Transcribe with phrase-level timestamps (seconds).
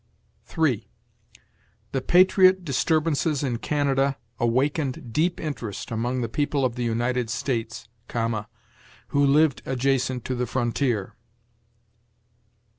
[0.45, 0.89] 3.
[1.91, 4.17] 'The patriot disturbances in Canada...
[4.39, 7.87] awakened deep interest among the people of the United States(,)
[9.09, 11.13] who lived adjacent to the frontier.'